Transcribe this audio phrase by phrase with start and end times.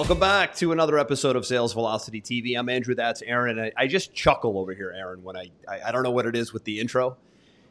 [0.00, 2.58] Welcome back to another episode of Sales Velocity TV.
[2.58, 2.94] I'm Andrew.
[2.94, 6.02] That's Aaron, and I, I just chuckle over here, Aaron, when I, I I don't
[6.02, 7.18] know what it is with the intro.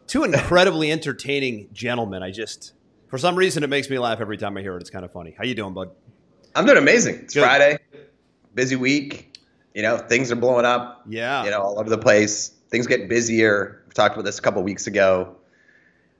[0.06, 2.22] Two incredibly entertaining gentlemen.
[2.22, 2.74] I just
[3.08, 4.82] for some reason it makes me laugh every time I hear it.
[4.82, 5.34] It's kind of funny.
[5.36, 5.90] How you doing, bud?
[6.54, 7.16] I'm doing amazing.
[7.16, 7.42] It's Good.
[7.42, 7.80] Friday,
[8.54, 9.36] busy week.
[9.74, 11.02] You know, things are blowing up.
[11.10, 11.46] Yeah.
[11.46, 12.50] You know, all over the place.
[12.70, 13.84] Things get busier.
[13.88, 15.36] We talked about this a couple weeks ago.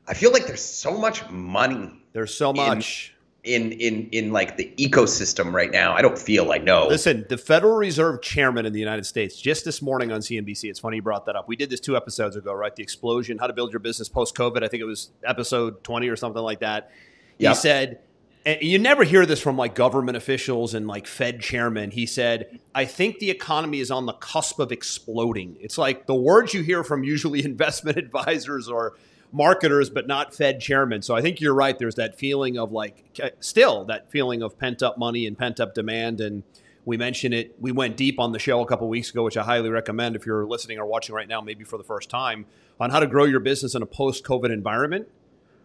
[0.08, 3.14] I feel like there's so much money There's so much.
[3.44, 5.94] In in in like the ecosystem right now.
[5.94, 6.88] I don't feel like no.
[6.88, 10.80] Listen, the Federal Reserve Chairman in the United States, just this morning on CNBC, it's
[10.80, 11.48] funny you brought that up.
[11.48, 12.76] We did this two episodes ago, right?
[12.76, 14.64] The explosion, how to build your business post COVID.
[14.64, 16.92] I think it was episode 20 or something like that.
[17.38, 17.56] He Yep.
[17.56, 18.00] said,
[18.46, 21.92] and you never hear this from like government officials and like Fed chairman.
[21.92, 25.56] He said, I think the economy is on the cusp of exploding.
[25.62, 28.96] It's like the words you hear from usually investment advisors or
[29.32, 31.02] marketers, but not Fed chairman.
[31.02, 31.78] So I think you're right.
[31.78, 35.74] There's that feeling of like, still that feeling of pent up money and pent up
[35.74, 36.20] demand.
[36.22, 36.44] And
[36.86, 37.56] we mentioned it.
[37.60, 40.26] We went deep on the show a couple weeks ago, which I highly recommend if
[40.26, 42.46] you're listening or watching right now, maybe for the first time,
[42.80, 45.08] on how to grow your business in a post COVID environment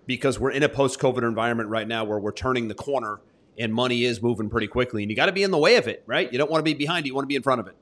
[0.06, 3.21] because we're in a post COVID environment right now where we're turning the corner
[3.59, 5.03] and money is moving pretty quickly.
[5.03, 6.31] And you got to be in the way of it, right?
[6.31, 7.77] You don't want to be behind it, you want to be in front of it.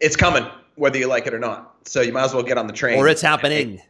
[0.00, 0.46] it's coming,
[0.76, 1.74] whether you like it or not.
[1.84, 2.98] So you might as well get on the train.
[2.98, 3.80] Or it's happening.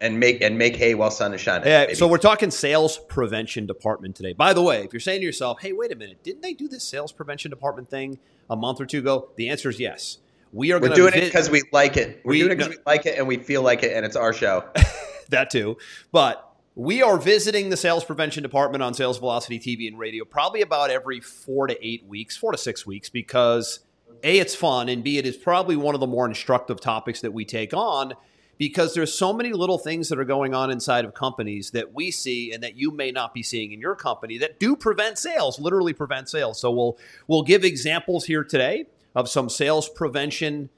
[0.00, 1.66] And make and make hay while sun is shining.
[1.66, 1.94] Yeah, baby.
[1.96, 4.32] so we're talking sales prevention department today.
[4.32, 6.68] By the way, if you're saying to yourself, "Hey, wait a minute, didn't they do
[6.68, 8.18] this sales prevention department thing
[8.48, 10.18] a month or two ago?" The answer is yes.
[10.52, 12.20] We are we're doing to it because we like it.
[12.24, 14.16] We're We- doing it because we like it and we feel like it, and it's
[14.16, 14.64] our show.
[15.30, 15.76] that too.
[16.12, 16.44] But
[16.74, 20.90] we are visiting the sales prevention department on Sales Velocity TV and radio probably about
[20.90, 23.80] every four to eight weeks, four to six weeks, because
[24.22, 27.32] A, it's fun, and B, it is probably one of the more instructive topics that
[27.32, 28.14] we take on
[28.58, 32.10] because there's so many little things that are going on inside of companies that we
[32.10, 35.58] see and that you may not be seeing in your company that do prevent sales,
[35.58, 36.60] literally prevent sales.
[36.60, 40.68] So we'll we'll give examples here today of some sales prevention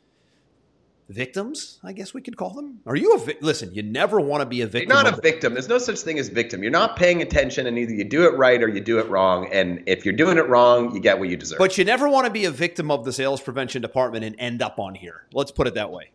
[1.08, 2.80] victims, I guess we could call them.
[2.86, 3.74] Are you a vi- listen?
[3.74, 4.94] You never want to be a You're victim.
[4.94, 5.54] not of a victim.
[5.54, 6.62] There's no such thing as victim.
[6.62, 9.48] You're not paying attention, and either you do it right or you do it wrong.
[9.52, 11.58] And if you're doing it wrong, you get what you deserve.
[11.58, 14.62] But you never want to be a victim of the sales prevention department and end
[14.62, 15.24] up on here.
[15.32, 16.10] Let's put it that way.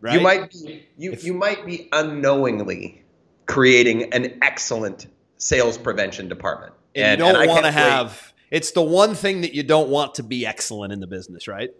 [0.00, 0.14] Right?
[0.14, 3.04] You might be you you might be unknowingly
[3.46, 5.06] creating an excellent
[5.38, 6.72] sales prevention department.
[6.94, 8.32] and, you don't want to can't wait- have.
[8.50, 11.70] It's the one thing that you don't want to be excellent in the business, right?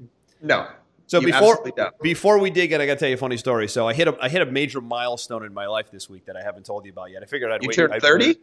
[0.42, 0.68] no.
[1.06, 1.64] So before
[2.02, 3.66] before we dig in, I got to tell you a funny story.
[3.66, 6.36] So I hit a I hit a major milestone in my life this week that
[6.36, 7.22] I haven't told you about yet.
[7.22, 7.76] I figured I'd You wait.
[7.76, 8.36] turned 30?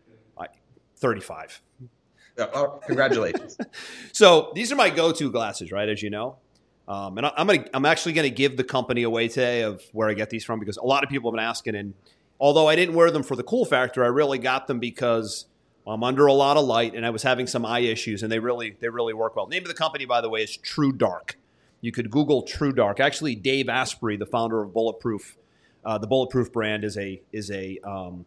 [0.97, 1.61] Thirty-five.
[2.37, 3.57] Oh, oh, congratulations.
[4.13, 5.87] So these are my go-to glasses, right?
[5.89, 6.37] As you know,
[6.87, 10.09] um, and I, I'm gonna, I'm actually to give the company away today of where
[10.09, 11.75] I get these from because a lot of people have been asking.
[11.75, 11.93] And
[12.39, 15.45] although I didn't wear them for the cool factor, I really got them because
[15.87, 18.39] I'm under a lot of light and I was having some eye issues, and they
[18.39, 19.47] really, they really work well.
[19.47, 21.37] Name of the company, by the way, is True Dark.
[21.81, 22.99] You could Google True Dark.
[22.99, 25.37] Actually, Dave Asprey, the founder of Bulletproof,
[25.83, 28.25] uh, the Bulletproof brand, is a is a um,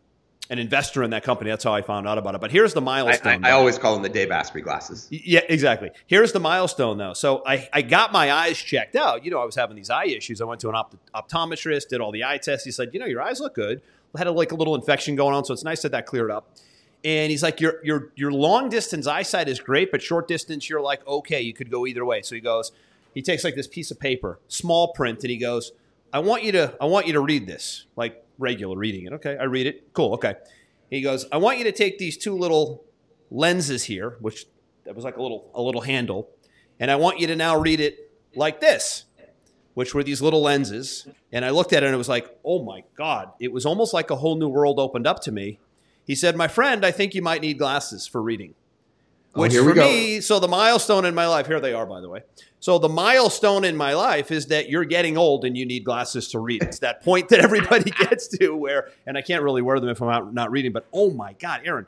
[0.51, 1.51] an investor in that company.
[1.51, 2.41] That's how I found out about it.
[2.41, 3.45] But here's the I, milestone.
[3.45, 5.07] I, I always call them the Dave Asprey glasses.
[5.11, 5.91] Yeah, exactly.
[6.07, 7.13] Here's the milestone, though.
[7.13, 9.25] So I, I got my eyes checked out.
[9.25, 10.41] You know, I was having these eye issues.
[10.41, 12.65] I went to an opt- optometrist, did all the eye tests.
[12.65, 13.83] He said, you know, your eyes look good.
[14.15, 16.31] I had a, like a little infection going on, so it's nice that that cleared
[16.31, 16.49] up.
[17.05, 20.81] And he's like, your your your long distance eyesight is great, but short distance, you're
[20.81, 22.23] like, okay, you could go either way.
[22.23, 22.73] So he goes,
[23.15, 25.73] he takes like this piece of paper, small print, and he goes,
[26.13, 29.13] I want you to I want you to read this like regular reading it.
[29.15, 29.93] Okay, I read it.
[29.93, 30.15] Cool.
[30.15, 30.35] Okay.
[30.91, 32.85] He goes, I want you to take these two little
[33.31, 34.47] lenses here, which
[34.85, 36.31] that was like a little a little handle,
[36.81, 39.05] and I want you to now read it like this,
[39.75, 41.07] which were these little lenses.
[41.31, 43.33] And I looked at it and it was like, oh my god!
[43.39, 45.59] It was almost like a whole new world opened up to me.
[46.07, 48.55] He said, "My friend, I think you might need glasses for reading."
[49.39, 49.85] Oh, Which we for go.
[49.85, 52.23] me, so the milestone in my life, here they are, by the way.
[52.61, 56.29] So the milestone in my life is that you're getting old and you need glasses
[56.33, 56.63] to read.
[56.65, 60.03] It's that point that everybody gets to where, and I can't really wear them if
[60.03, 61.87] I'm out not reading, but oh my God, Aaron,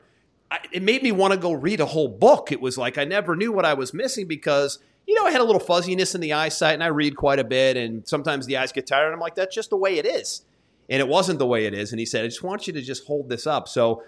[0.49, 2.51] I, it made me want to go read a whole book.
[2.51, 5.41] It was like I never knew what I was missing because, you know, I had
[5.41, 8.57] a little fuzziness in the eyesight and I read quite a bit and sometimes the
[8.57, 9.07] eyes get tired.
[9.07, 10.43] And I'm like, that's just the way it is.
[10.89, 11.91] And it wasn't the way it is.
[11.91, 13.67] And he said, I just want you to just hold this up.
[13.67, 14.03] So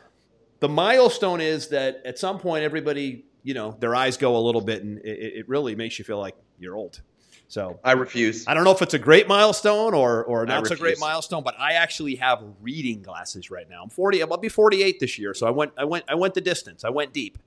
[0.59, 4.61] the milestone is that at some point everybody you know their eyes go a little
[4.61, 7.01] bit and it, it really makes you feel like you're old
[7.49, 8.47] So I refuse.
[8.47, 11.59] I don't know if it's a great milestone or or not so great milestone, but
[11.59, 13.83] I actually have reading glasses right now.
[13.83, 14.23] I'm 40.
[14.23, 16.83] I'll be 48 this year, so I went I went I went the distance.
[16.83, 17.37] I went deep.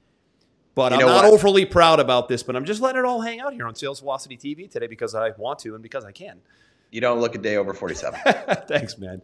[0.76, 1.32] But You I'm not what?
[1.32, 4.00] overly proud about this, but I'm just letting it all hang out here on Sales
[4.00, 6.40] Velocity TV today because I want to and because I can.
[6.92, 8.18] You don't look a day over 47.
[8.68, 9.20] Thanks, man.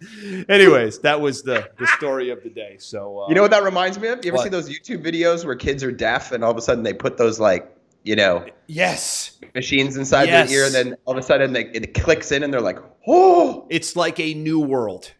[0.48, 2.76] Anyways, that was the the story of the day.
[2.78, 4.24] So uh, You know what that reminds me of?
[4.24, 4.42] You ever What?
[4.42, 7.16] see those YouTube videos where kids are deaf and all of a sudden they put
[7.16, 10.50] those like, you know, Yes, machines inside Yes.
[10.50, 12.78] their ear and then all of a sudden they, it clicks in and they're like,
[13.06, 15.12] oh, it's like a new world.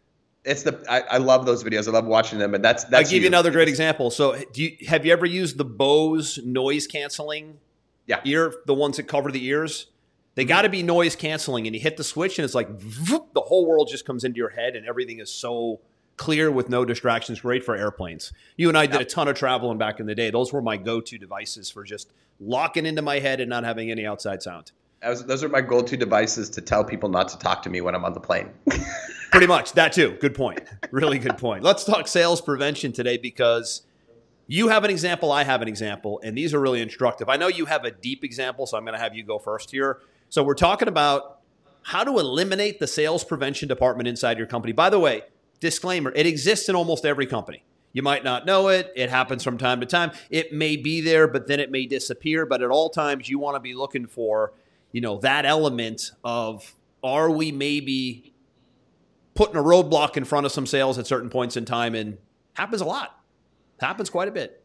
[0.45, 1.87] it's the, I, I love those videos.
[1.87, 2.55] I love watching them.
[2.55, 3.09] And that's, that's.
[3.09, 4.11] I'll give you another great example.
[4.11, 7.59] So, do you have you ever used the Bose noise canceling
[8.07, 8.21] Yeah.
[8.25, 9.87] ear, the ones that cover the ears?
[10.35, 10.49] They mm-hmm.
[10.49, 13.67] got to be noise canceling, and you hit the switch, and it's like the whole
[13.67, 15.81] world just comes into your head, and everything is so
[16.17, 17.41] clear with no distractions.
[17.41, 18.33] Great for airplanes.
[18.57, 20.31] You and I did a ton of traveling back in the day.
[20.31, 24.07] Those were my go-to devices for just locking into my head and not having any
[24.07, 24.73] outside sound.
[25.05, 27.95] Was, those are my go-to devices to tell people not to talk to me when
[27.95, 28.51] I'm on the plane.
[29.33, 30.17] Pretty much that too.
[30.21, 30.61] Good point.
[30.91, 31.65] Really good point.
[31.65, 33.83] Let's talk sales prevention today because
[34.47, 37.29] you have an example, I have an example, and these are really instructive.
[37.29, 39.71] I know you have a deep example, so I'm going to have you go first
[39.71, 40.01] here.
[40.33, 41.41] So we're talking about
[41.83, 44.73] how to eliminate the sales prevention department inside your company.
[44.73, 45.25] By the way,
[45.61, 47.65] disclaimer, it exists in almost every company.
[47.93, 48.91] You might not know it.
[48.97, 50.11] It happens from time to time.
[50.31, 52.47] It may be there, but then it may disappear.
[52.47, 54.55] But at all times, you want to be looking for,
[54.91, 56.73] you know, that element of
[57.05, 58.33] are we maybe
[59.35, 62.17] putting a roadblock in front of some sales at certain points in time and
[62.55, 63.21] happens a lot.
[63.81, 64.65] Happens quite a bit.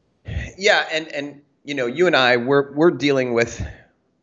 [0.58, 3.62] Yeah, and and you know, you and I we're we're dealing with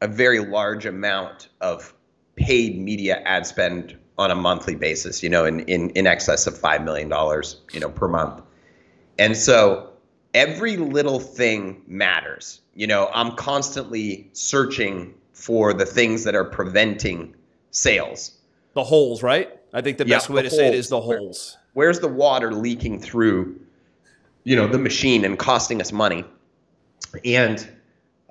[0.04, 1.94] a very large amount of
[2.36, 6.56] paid media ad spend on a monthly basis, you know, in in, in excess of
[6.56, 8.42] 5 million dollars, you know, per month.
[9.18, 9.88] And so
[10.34, 12.60] every little thing matters.
[12.74, 17.34] You know, I'm constantly searching for the things that are preventing
[17.70, 18.32] sales.
[18.74, 19.48] The holes, right?
[19.72, 20.88] I think the Yeah, best way the to say it holes.
[20.90, 21.56] the Where- holes.
[21.72, 23.58] where's the water leaking through
[24.44, 26.22] you know the machine and costing us money
[27.24, 27.66] and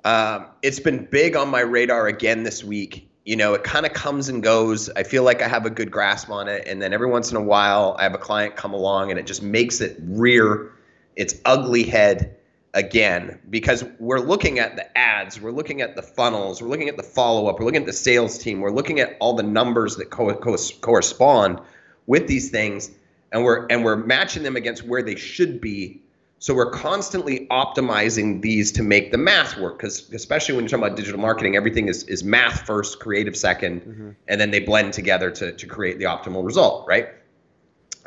[0.04, 3.08] um, it's been big on my radar again this week.
[3.24, 4.90] You know it kind of comes and goes.
[4.90, 7.38] I feel like i have a good grasp on it and then every once in
[7.38, 10.72] a while i have a client come along and it just makes it rear
[11.16, 12.36] its ugly head
[12.74, 13.40] again.
[13.48, 17.02] Because we're looking at the ads we're looking at the funnels we're looking at the
[17.02, 20.34] follow-up we're looking at the sales team we're looking at all the numbers that co-
[20.34, 21.60] co- correspond
[22.06, 22.90] with these things
[23.32, 26.00] and we're and we're matching them against where they should be
[26.44, 30.84] so we're constantly optimizing these to make the math work because especially when you're talking
[30.84, 35.30] about digital marketing everything is, is math first creative 2nd and then they blend together
[35.30, 37.08] to, to create the optimal result right?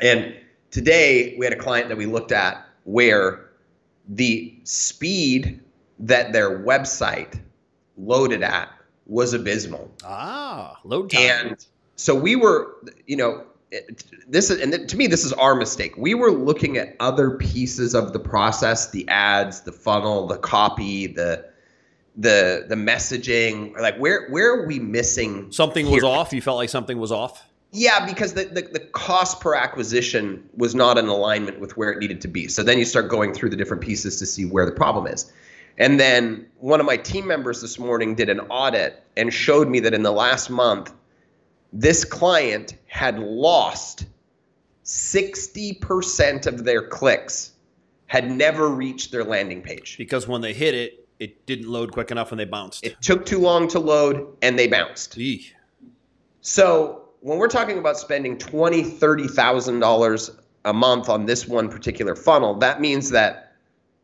[0.00, 0.36] And
[0.70, 3.50] today we had a client that we looked at where
[4.08, 5.60] the speed
[5.98, 7.40] that their website
[7.96, 8.70] loaded at
[9.06, 9.90] was abysmal.
[10.04, 11.22] Ah, load time.
[11.22, 12.76] and so we were,
[13.08, 13.44] you know,
[14.26, 15.96] this is, and to me, this is our mistake.
[15.96, 21.06] We were looking at other pieces of the process, the ads, the funnel, the copy,
[21.06, 21.48] the
[22.16, 23.78] the the messaging.
[23.78, 25.52] Like where where are we missing?
[25.52, 25.96] something here?
[25.96, 26.32] was off.
[26.32, 27.44] You felt like something was off.
[27.70, 31.98] Yeah, because the, the the cost per acquisition was not in alignment with where it
[31.98, 32.48] needed to be.
[32.48, 35.30] So then you start going through the different pieces to see where the problem is.
[35.76, 39.78] And then one of my team members this morning did an audit and showed me
[39.80, 40.92] that in the last month,
[41.72, 44.06] this client had lost
[44.84, 47.52] 60% of their clicks
[48.06, 49.96] had never reached their landing page.
[49.98, 52.84] Because when they hit it, it didn't load quick enough and they bounced.
[52.84, 55.16] It took too long to load and they bounced.
[55.18, 55.52] Eeh.
[56.40, 60.30] So when we're talking about spending twenty, thirty thousand dollars
[60.64, 63.52] a month on this one particular funnel, that means that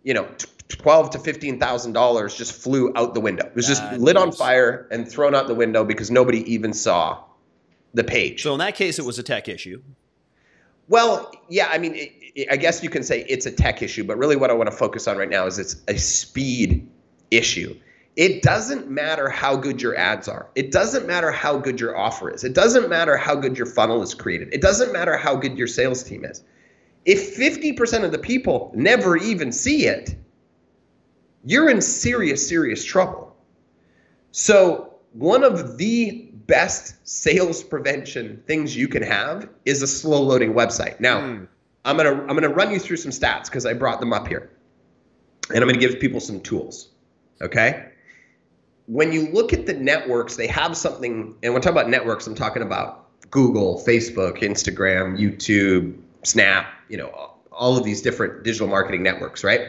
[0.03, 0.29] you know
[0.69, 3.47] twelve to fifteen thousand dollars just flew out the window.
[3.47, 6.73] It was just That lit on fire and thrown out the window because nobody even
[6.73, 7.23] saw
[7.95, 8.43] the page.
[8.43, 9.83] So in that case, it was a tech issue.
[10.89, 14.05] Well, yeah, I mean, it, it, I guess you can say it's a tech issue,
[14.05, 16.87] but really what I want to focus on right now is it's a speed
[17.31, 17.79] issue.
[18.17, 20.49] It doesn't matter how good your ads are.
[20.55, 22.45] It doesn't matter how good your offer is.
[22.45, 24.53] It doesn't matter how good your funnel is created.
[24.53, 26.43] It doesn't matter how good your sales team is.
[27.05, 30.15] If 50% of the people never even see it,
[31.45, 33.37] you're in serious, serious trouble.
[34.31, 40.53] So, one of the best sales prevention things you can have is a slow loading
[40.55, 41.01] website.
[41.01, 41.45] Now, Hmm.
[41.87, 44.51] I'm gonna I'm gonna run you through some stats because I brought them up here,
[45.51, 46.89] and I'm gonna give people some tools.
[47.43, 47.87] Okay.
[48.87, 52.27] When you look at the networks, they have something, and when I talk about networks,
[52.27, 58.67] I'm talking about Google, Facebook, Instagram, YouTube, Snap, you know, all of these different digital
[58.69, 59.69] marketing networks, right?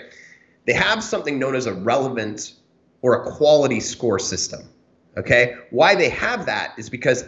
[0.65, 2.53] They have something known as a relevant
[3.01, 4.61] or a quality score system.
[5.17, 5.55] Okay?
[5.69, 7.25] Why they have that is because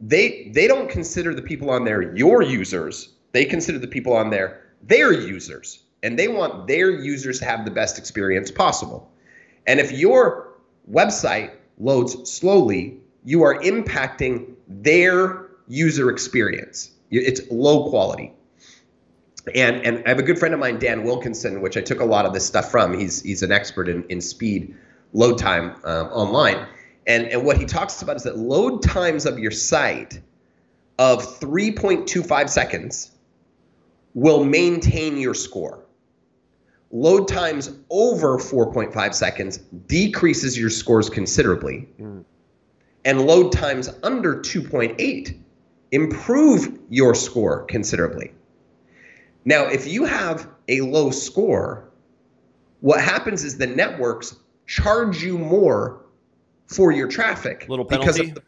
[0.00, 3.10] they they don't consider the people on there your users.
[3.32, 5.82] They consider the people on there their users.
[6.02, 9.10] And they want their users to have the best experience possible.
[9.66, 10.54] And if your
[10.90, 16.92] website loads slowly, you are impacting their user experience.
[17.10, 18.32] It's low quality.
[19.54, 22.04] And and I have a good friend of mine, Dan Wilkinson, which I took a
[22.04, 22.98] lot of this stuff from.
[22.98, 24.76] He's he's an expert in, in speed
[25.12, 26.66] load time um, online.
[27.08, 30.20] And, and what he talks about is that load times of your site
[30.98, 33.12] of 3.25 seconds
[34.12, 35.86] will maintain your score.
[36.90, 41.88] Load times over 4.5 seconds decreases your scores considerably.
[41.98, 42.24] Mm.
[43.04, 45.38] And load times under 2.8
[45.92, 48.32] improve your score considerably.
[49.46, 51.88] Now, if you have a low score,
[52.80, 54.36] what happens is the networks
[54.66, 56.04] charge you more
[56.68, 57.66] for your traffic.
[57.68, 58.30] Little penalty.
[58.30, 58.42] The,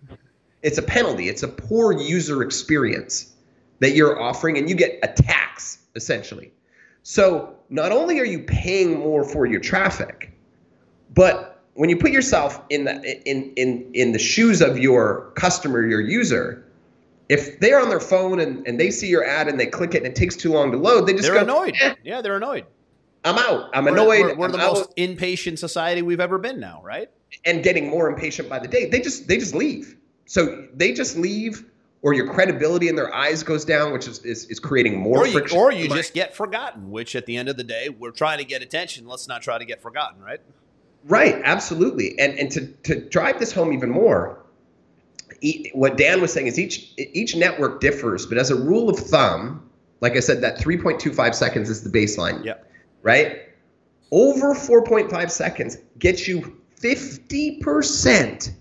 [0.62, 1.28] it's a penalty.
[1.28, 3.34] It's a poor user experience
[3.80, 6.52] that you're offering, and you get a tax essentially.
[7.02, 10.32] So not only are you paying more for your traffic,
[11.14, 15.86] but when you put yourself in the in in in the shoes of your customer,
[15.86, 16.64] your user,
[17.28, 19.98] if they're on their phone and, and they see your ad and they click it
[19.98, 21.74] and it takes too long to load, they just they're go, annoyed.
[21.80, 22.66] Eh, yeah, they're annoyed.
[23.24, 23.70] I'm out.
[23.72, 24.22] I'm we're, annoyed.
[24.22, 24.74] We're, we're I'm the out.
[24.74, 27.10] most impatient society we've ever been now, right?
[27.44, 28.88] And getting more impatient by the day.
[28.88, 29.96] They just they just leave.
[30.26, 31.64] So they just leave,
[32.02, 35.26] or your credibility in their eyes goes down, which is is, is creating more or
[35.26, 35.58] you, friction.
[35.58, 38.44] Or you just get forgotten, which at the end of the day, we're trying to
[38.44, 39.06] get attention.
[39.06, 40.40] Let's not try to get forgotten, right?
[41.04, 42.18] Right, absolutely.
[42.18, 44.44] And and to to drive this home even more,
[45.72, 49.68] what Dan was saying is each each network differs, but as a rule of thumb,
[50.00, 52.44] like I said, that 3.25 seconds is the baseline.
[52.44, 52.66] Yep
[53.02, 53.42] right?
[54.10, 58.52] Over 4.5 seconds gets you 50%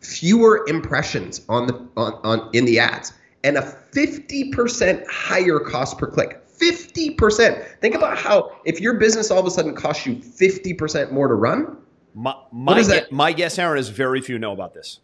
[0.00, 3.12] fewer impressions on the on, on in the ads
[3.44, 6.36] and a 50% higher cost per click.
[6.58, 7.80] 50%.
[7.80, 11.34] Think about how if your business all of a sudden costs you 50% more to
[11.34, 11.78] run.
[12.14, 13.10] My, my, that?
[13.12, 15.00] my guess, Aaron, is very few know about this.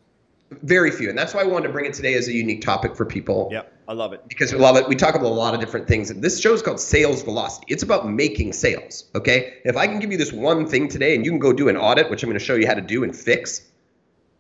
[0.51, 1.09] Very few.
[1.09, 3.49] And that's why I wanted to bring it today as a unique topic for people.
[3.51, 4.27] Yeah, I love it.
[4.29, 4.89] Because we love it.
[4.89, 6.11] We talk about a lot of different things.
[6.11, 7.67] And This show is called Sales Velocity.
[7.69, 9.05] It's about making sales.
[9.15, 9.59] Okay.
[9.65, 11.77] If I can give you this one thing today and you can go do an
[11.77, 13.63] audit, which I'm going to show you how to do and fix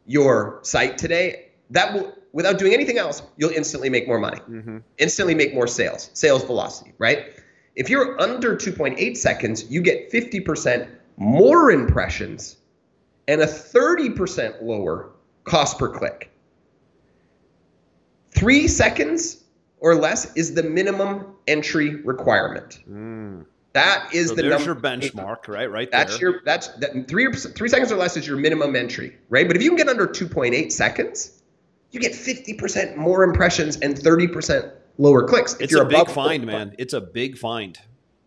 [0.06, 4.78] your site today, that will, without doing anything else, you'll instantly make more money, mm-hmm.
[4.98, 7.26] instantly make more sales, sales velocity, right?
[7.76, 12.56] If you're under 2.8 seconds, you get 50% more impressions
[13.28, 15.10] and a 30% lower
[15.44, 16.30] cost per click.
[18.36, 19.44] Three seconds
[19.80, 22.80] or less is the minimum entry requirement.
[22.88, 23.46] Mm.
[23.72, 25.70] That is so the there's your benchmark, right?
[25.70, 25.90] Right.
[25.90, 26.30] That's there.
[26.30, 29.46] your that's that three three seconds or less is your minimum entry, right?
[29.46, 31.42] But if you can get under 2.8 seconds,
[31.90, 35.54] you get 50% more impressions and 30% lower clicks.
[35.54, 36.74] If it's a big find, man.
[36.78, 37.78] It's a big find.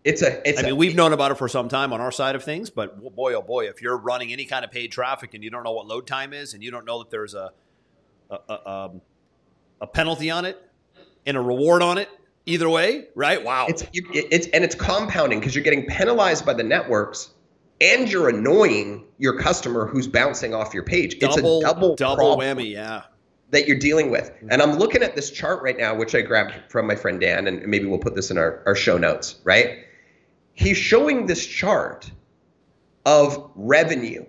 [0.03, 0.47] It's a.
[0.47, 2.69] It's I mean, we've known about it for some time on our side of things,
[2.69, 5.63] but boy, oh boy, if you're running any kind of paid traffic and you don't
[5.63, 7.51] know what load time is, and you don't know that there's a
[8.29, 9.01] a, a, um,
[9.81, 10.61] a penalty on it
[11.25, 12.09] and a reward on it,
[12.45, 13.43] either way, right?
[13.43, 13.67] Wow.
[13.69, 17.31] It's it's and it's compounding because you're getting penalized by the networks,
[17.81, 21.19] and you're annoying your customer who's bouncing off your page.
[21.19, 23.03] Double, it's a double double whammy, yeah.
[23.51, 24.31] That you're dealing with.
[24.31, 24.47] Mm-hmm.
[24.51, 27.47] And I'm looking at this chart right now, which I grabbed from my friend Dan,
[27.47, 29.85] and maybe we'll put this in our, our show notes, right?
[30.59, 32.11] he's showing this chart
[33.05, 34.25] of revenue.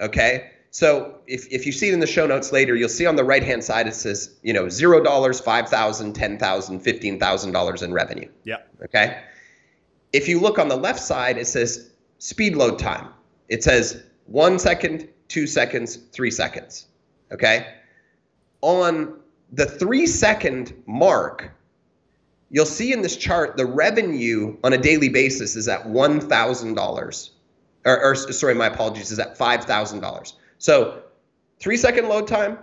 [0.00, 0.50] Okay.
[0.74, 3.22] So if, if you see it in the show notes later, you'll see on the
[3.22, 7.52] right hand side it says, you know, zero dollars, five thousand, ten thousand, fifteen thousand
[7.52, 8.28] dollars in revenue.
[8.42, 8.56] Yeah.
[8.82, 9.22] Okay.
[10.12, 13.06] If you look on the left side, it says speed load time.
[13.48, 16.88] It says one second, two seconds, three seconds.
[17.30, 17.72] Okay.
[18.60, 19.20] On
[19.52, 21.52] the three second mark,
[22.50, 27.30] you'll see in this chart the revenue on a daily basis is at $1,000.
[27.86, 30.32] Or, or, sorry, my apologies, is at $5,000.
[30.58, 31.02] So
[31.58, 32.58] three second load time,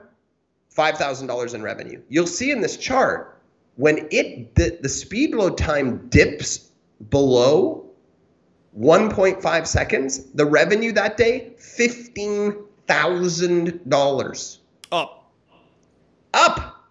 [0.76, 2.02] $5,000 in revenue.
[2.10, 3.40] You'll see in this chart
[3.76, 6.72] when it the, the speed load time dips
[7.10, 7.86] below
[8.80, 14.58] 1.5 seconds, the revenue that day, $15,000.
[14.92, 15.32] Up.
[16.34, 16.82] Up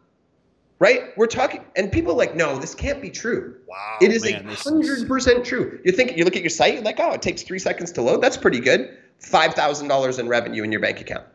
[0.80, 1.16] right?
[1.16, 3.54] We're talking, and people are like, no, this can't be true.
[3.68, 5.78] Wow, it is a hundred percent true.
[5.84, 8.02] You think you look at your site, you're like, oh, it takes three seconds to
[8.02, 8.20] load.
[8.20, 8.98] That's pretty good.
[9.20, 11.26] Five thousand dollars in revenue in your bank account.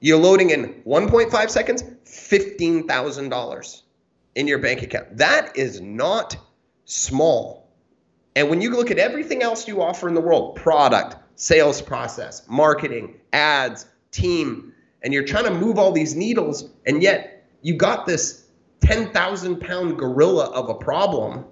[0.00, 3.82] You're loading in 1.5 seconds, fifteen thousand dollars
[4.34, 5.16] in your bank account.
[5.16, 6.36] That is not
[6.84, 7.68] small.
[8.34, 12.42] And when you look at everything else you offer in the world, product, sales process,
[12.48, 18.06] marketing, ads, team, and you're trying to move all these needles, and yet you got
[18.06, 18.44] this
[18.80, 21.46] 10,000 pound gorilla of a problem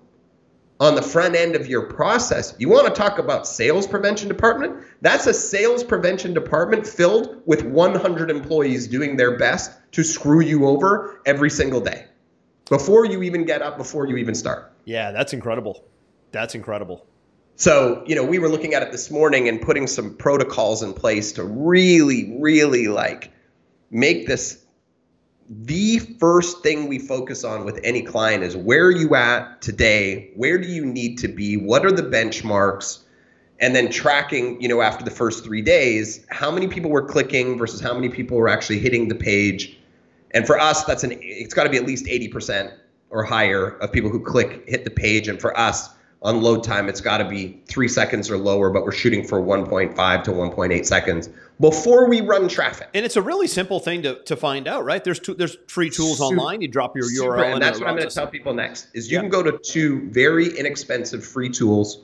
[0.80, 2.54] on the front end of your process.
[2.58, 4.84] You want to talk about sales prevention department?
[5.00, 10.66] That's a sales prevention department filled with 100 employees doing their best to screw you
[10.66, 12.06] over every single day
[12.68, 14.72] before you even get up, before you even start.
[14.84, 15.84] Yeah, that's incredible.
[16.32, 17.06] That's incredible.
[17.56, 20.92] So, you know, we were looking at it this morning and putting some protocols in
[20.92, 23.30] place to really, really like
[23.90, 24.63] make this
[25.62, 30.30] the first thing we focus on with any client is where are you at today?
[30.34, 31.56] Where do you need to be?
[31.56, 33.00] What are the benchmarks?
[33.60, 37.56] And then tracking, you know, after the first three days, how many people were clicking
[37.56, 39.78] versus how many people were actually hitting the page.
[40.32, 42.72] And for us, that's an it's got to be at least 80%
[43.10, 45.28] or higher of people who click hit the page.
[45.28, 45.90] And for us,
[46.24, 49.42] on load time, it's got to be three seconds or lower, but we're shooting for
[49.42, 51.28] 1.5 to 1.8 seconds
[51.60, 52.88] before we run traffic.
[52.94, 55.04] And it's a really simple thing to, to find out, right?
[55.04, 56.62] There's two, there's free tools super, online.
[56.62, 58.88] You drop your super, URL, and that's what I'm going to tell people next.
[58.94, 59.20] Is you yeah.
[59.20, 62.00] can go to two very inexpensive free tools.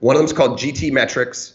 [0.00, 0.60] One of them is called
[0.92, 1.54] Metrics,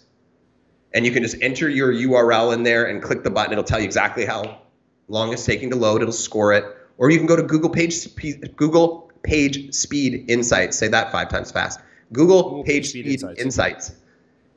[0.94, 3.52] and you can just enter your URL in there and click the button.
[3.52, 4.62] It'll tell you exactly how
[5.10, 6.02] long it's taking to load.
[6.02, 6.64] It'll score it.
[6.98, 8.16] Or you can go to Google Page
[8.56, 10.78] Google Page Speed Insights.
[10.78, 11.82] Say that five times fast.
[12.12, 13.42] Google, Google Page Speed, Insights.
[13.42, 13.96] Insights.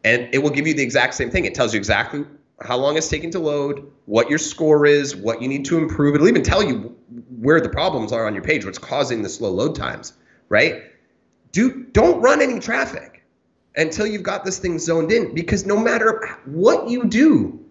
[0.05, 1.45] And it will give you the exact same thing.
[1.45, 2.25] It tells you exactly
[2.63, 6.15] how long it's taking to load, what your score is, what you need to improve.
[6.15, 6.97] It'll even tell you
[7.39, 10.13] where the problems are on your page, what's causing the slow load times,
[10.49, 10.83] right?
[11.53, 13.25] Do don't run any traffic
[13.77, 17.65] until you've got this thing zoned in because no matter what you do,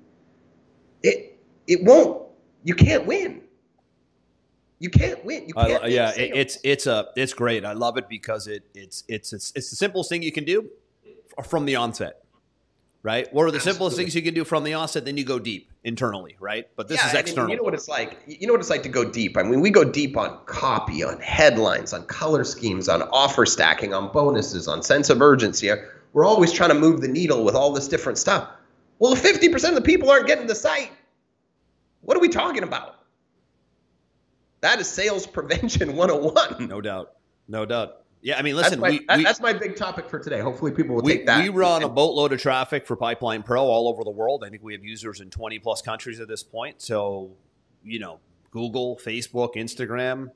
[1.03, 2.23] it it won't
[2.63, 3.38] you can't win.
[4.79, 5.47] You can't win.
[5.47, 7.65] You can't uh, yeah, it's it's a it's great.
[7.65, 10.69] I love it because it it's it's it's it's the simplest thing you can do
[11.43, 12.23] from the onset,
[13.03, 13.31] right?
[13.33, 13.73] What are the Absolutely.
[13.73, 15.03] simplest things you can do from the onset?
[15.03, 16.67] Then you go deep internally, right?
[16.77, 17.43] But this yeah, is external.
[17.43, 18.19] I mean, you know what it's like.
[18.25, 19.35] You know what it's like to go deep.
[19.35, 23.93] I mean, we go deep on copy, on headlines, on color schemes, on offer stacking,
[23.93, 25.69] on bonuses, on sense of urgency.
[26.13, 28.49] We're always trying to move the needle with all this different stuff.
[28.99, 30.91] Well, if 50% of the people aren't getting the site,
[32.01, 32.98] what are we talking about?
[34.61, 36.67] That is sales prevention 101.
[36.67, 37.13] No doubt.
[37.47, 38.03] No doubt.
[38.21, 40.41] Yeah, I mean, listen, that's my, we, that, we, that's my big topic for today.
[40.41, 41.41] Hopefully, people will we, take that.
[41.41, 44.43] We run a boatload of traffic for Pipeline Pro all over the world.
[44.45, 46.81] I think we have users in 20 plus countries at this point.
[46.81, 47.31] So,
[47.81, 48.19] you know,
[48.51, 50.31] Google, Facebook, Instagram,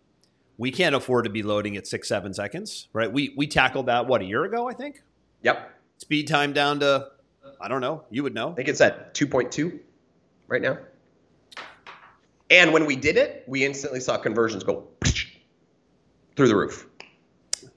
[0.58, 3.12] we can't afford to be loading at six, seven seconds, right?
[3.12, 5.02] We we tackled that what a year ago, I think.
[5.42, 5.70] Yep.
[5.98, 7.10] Speed time down to,
[7.60, 8.04] I don't know.
[8.10, 8.52] You would know.
[8.52, 9.78] I think it's at 2.2
[10.48, 10.78] right now.
[12.50, 14.88] And when we did it, we instantly saw conversions go
[16.36, 16.88] through the roof.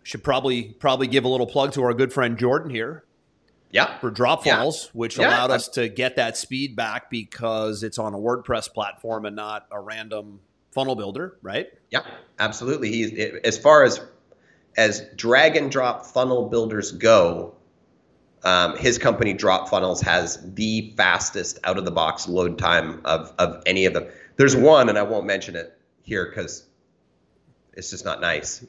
[0.02, 3.04] Should probably probably give a little plug to our good friend Jordan here.
[3.70, 3.98] Yeah.
[3.98, 4.90] For drop funnels, yeah.
[4.92, 5.28] which yeah.
[5.28, 9.66] allowed us to get that speed back because it's on a WordPress platform and not
[9.72, 11.66] a random funnel builder, right?
[11.90, 12.02] Yeah,
[12.38, 12.90] absolutely.
[12.92, 14.00] He's as far as
[14.76, 17.56] as drag and drop funnel builders go,
[18.46, 23.32] um, his company Drop Funnels has the fastest out of the box load time of
[23.38, 24.06] of any of them.
[24.36, 26.64] There's one, and I won't mention it here because
[27.74, 28.64] it's just not nice.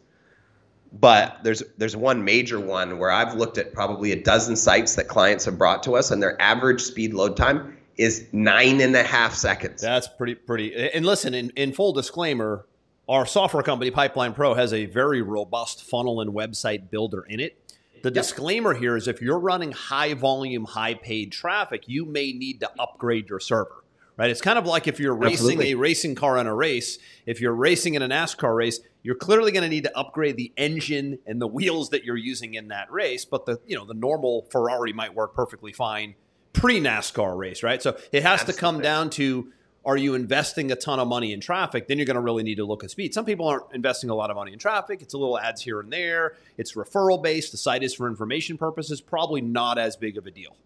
[0.93, 5.07] But there's there's one major one where I've looked at probably a dozen sites that
[5.07, 9.03] clients have brought to us, and their average speed load time is nine and a
[9.03, 9.81] half seconds.
[9.81, 10.89] That's pretty pretty.
[10.91, 12.65] And listen, in, in full disclaimer,
[13.09, 17.57] our software company Pipeline Pro has a very robust funnel and website builder in it.
[18.03, 18.13] The yep.
[18.13, 22.71] disclaimer here is if you're running high volume, high paid traffic, you may need to
[22.79, 23.83] upgrade your server
[24.17, 24.29] right?
[24.29, 25.71] It's kind of like if you're racing Absolutely.
[25.71, 26.97] a racing car in a race.
[27.25, 30.51] If you're racing in a NASCAR race, you're clearly going to need to upgrade the
[30.57, 33.23] engine and the wheels that you're using in that race.
[33.23, 36.15] But the you know the normal Ferrari might work perfectly fine
[36.53, 37.81] pre NASCAR race, right?
[37.81, 38.53] So it has Absolutely.
[38.53, 39.51] to come down to
[39.85, 41.87] are you investing a ton of money in traffic?
[41.87, 43.13] Then you're going to really need to look at speed.
[43.13, 45.01] Some people aren't investing a lot of money in traffic.
[45.01, 46.35] It's a little ads here and there.
[46.57, 47.53] It's referral based.
[47.53, 48.99] The site is for information purposes.
[48.99, 50.57] Probably not as big of a deal.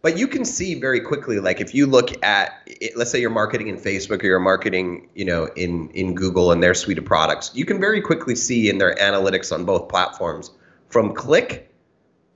[0.00, 3.30] But you can see very quickly, like if you look at, it, let's say you're
[3.30, 7.04] marketing in Facebook or you're marketing, you know, in in Google and their suite of
[7.04, 10.52] products, you can very quickly see in their analytics on both platforms,
[10.88, 11.74] from click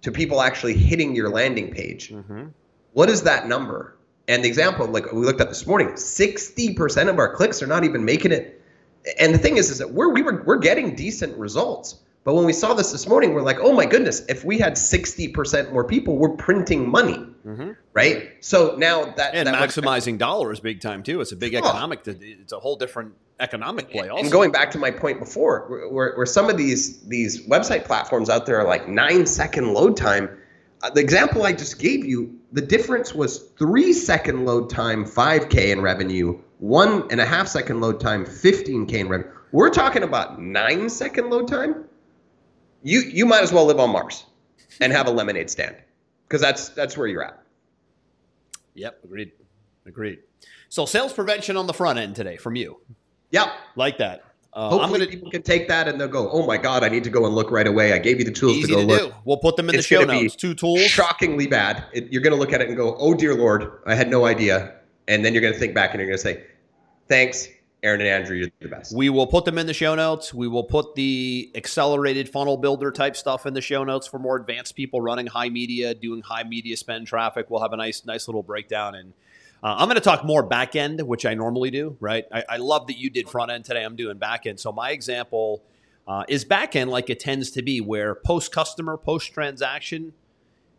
[0.03, 2.11] to people actually hitting your landing page.
[2.11, 2.46] Mm-hmm.
[2.92, 3.96] What is that number?
[4.29, 7.85] And the example, like we looked at this morning, 60% of our clicks are not
[7.85, 8.61] even making it.
[9.18, 12.01] And the thing is, is that we're we were we're getting decent results.
[12.25, 14.75] But when we saw this this morning, we're like, oh my goodness, if we had
[14.75, 17.70] 60% more people, we're printing money, mm-hmm.
[17.92, 18.33] right?
[18.40, 19.35] So now that.
[19.35, 21.20] And that maximizing dollars big time too.
[21.20, 22.14] It's a big economic, oh.
[22.20, 24.22] it's a whole different economic play also.
[24.22, 28.31] And going back to my point before, where, where some of these, these website platforms
[28.31, 30.28] out there are like nine second load time,
[30.83, 35.72] uh, the example I just gave you, the difference was three second load time, 5K
[35.72, 39.31] in revenue, one and a half second load time, 15K in revenue.
[39.52, 41.85] We're talking about nine second load time.
[42.83, 44.24] You you might as well live on Mars
[44.81, 45.76] and have a lemonade stand
[46.33, 47.42] because that's that's where you're at.
[48.75, 49.33] Yep, agreed.
[49.85, 50.21] Agreed.
[50.71, 52.81] So sales prevention on the front end today from you.
[53.33, 53.49] Yep.
[53.77, 54.25] Like that.
[54.55, 57.05] Uh, Hopefully, gonna, people can take that and they'll go, "Oh my God, I need
[57.05, 59.11] to go and look right away." I gave you the tools to go to look.
[59.11, 59.16] Do.
[59.25, 60.37] We'll put them in it's the show notes.
[60.37, 60.81] Two tools.
[60.81, 61.85] Shockingly bad.
[61.92, 64.25] It, you're going to look at it and go, "Oh dear Lord, I had no
[64.25, 64.75] idea,"
[65.09, 66.45] and then you're going to think back and you're going to say,
[67.09, 67.49] "Thanks,
[67.83, 70.33] Aaron and Andrew, you're the best." We will put them in the show notes.
[70.33, 74.37] We will put the accelerated funnel builder type stuff in the show notes for more
[74.37, 77.51] advanced people running high media, doing high media spend traffic.
[77.51, 79.12] We'll have a nice, nice little breakdown and
[79.62, 82.25] uh, I'm going to talk more back end, which I normally do, right?
[82.33, 83.85] I, I, love that you did front end today.
[83.85, 84.59] I'm doing back end.
[84.59, 85.62] So my example
[86.09, 90.14] uh, is back end like it tends to be, where post customer, post transaction,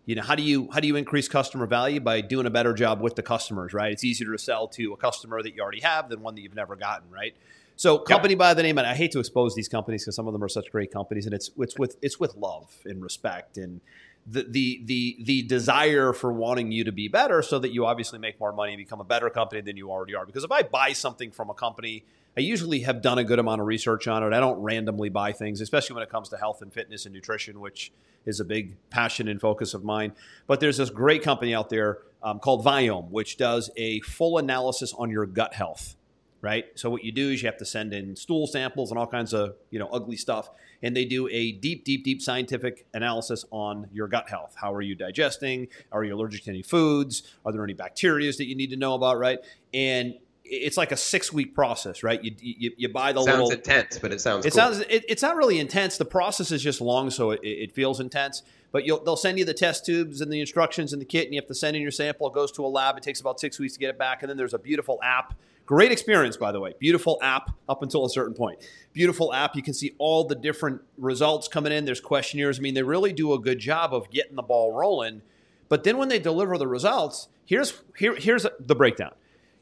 [0.05, 2.73] you know, how do you how do you increase customer value by doing a better
[2.73, 3.91] job with the customers, right?
[3.91, 6.55] It's easier to sell to a customer that you already have than one that you've
[6.55, 7.35] never gotten, right?
[7.75, 8.39] So, company yep.
[8.39, 10.49] by the name, and I hate to expose these companies because some of them are
[10.49, 13.81] such great companies, and it's it's with it's with love and respect and
[14.25, 18.19] the, the the the desire for wanting you to be better so that you obviously
[18.19, 20.63] make more money and become a better company than you already are because if i
[20.63, 22.05] buy something from a company
[22.37, 25.31] i usually have done a good amount of research on it i don't randomly buy
[25.31, 27.91] things especially when it comes to health and fitness and nutrition which
[28.25, 30.13] is a big passion and focus of mine
[30.47, 34.93] but there's this great company out there um, called viome which does a full analysis
[34.97, 35.95] on your gut health
[36.43, 36.65] right?
[36.75, 39.33] So what you do is you have to send in stool samples and all kinds
[39.33, 40.49] of you know ugly stuff,
[40.83, 44.53] and they do a deep, deep, deep scientific analysis on your gut health.
[44.55, 45.69] How are you digesting?
[45.91, 47.23] Are you allergic to any foods?
[47.45, 49.39] Are there any bacteria that you need to know about, right?
[49.73, 52.23] And it's like a six week process, right?
[52.23, 53.47] You, you, you buy the sounds little.
[53.47, 54.45] Sounds intense, but it sounds.
[54.45, 54.55] It cool.
[54.55, 54.79] sounds.
[54.81, 55.97] It, it's not really intense.
[55.97, 58.43] The process is just long, so it, it feels intense.
[58.71, 61.39] But they'll send you the test tubes and the instructions and the kit, and you
[61.39, 62.27] have to send in your sample.
[62.27, 62.97] It goes to a lab.
[62.97, 65.35] It takes about six weeks to get it back, and then there's a beautiful app
[65.65, 66.73] Great experience, by the way.
[66.77, 68.59] Beautiful app up until a certain point.
[68.91, 69.55] Beautiful app.
[69.55, 71.85] You can see all the different results coming in.
[71.85, 72.59] There's questionnaires.
[72.59, 75.21] I mean, they really do a good job of getting the ball rolling.
[75.69, 79.13] But then when they deliver the results, here's here, here's the breakdown.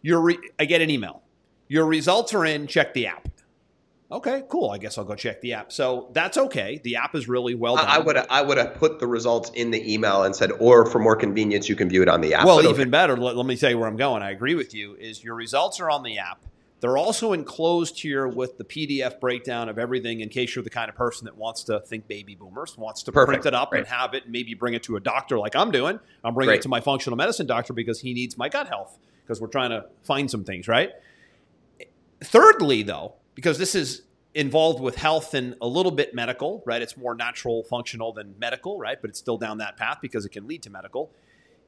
[0.01, 1.21] Your re- I get an email.
[1.67, 2.67] Your results are in.
[2.67, 3.27] Check the app.
[4.11, 4.71] Okay, cool.
[4.71, 5.71] I guess I'll go check the app.
[5.71, 6.81] So that's okay.
[6.83, 7.85] The app is really well done.
[7.87, 10.99] I would I would have put the results in the email and said, or for
[10.99, 12.45] more convenience, you can view it on the app.
[12.45, 12.83] Well, even okay.
[12.85, 13.15] better.
[13.15, 14.21] Let, let, me tell you where I'm going.
[14.21, 14.95] I agree with you.
[14.95, 16.41] Is your results are on the app.
[16.81, 20.89] They're also enclosed here with the PDF breakdown of everything in case you're the kind
[20.89, 23.43] of person that wants to think baby boomers, wants to Perfect.
[23.43, 23.79] print it up right.
[23.79, 25.99] and have it, and maybe bring it to a doctor like I'm doing.
[26.23, 28.97] I'm bringing it to my functional medicine doctor because he needs my gut health
[29.31, 30.91] because we're trying to find some things, right?
[32.21, 34.01] Thirdly, though, because this is
[34.35, 36.81] involved with health and a little bit medical, right?
[36.81, 38.97] It's more natural functional than medical, right?
[38.99, 41.13] But it's still down that path because it can lead to medical.